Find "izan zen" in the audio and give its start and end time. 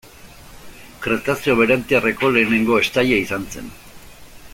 3.27-3.69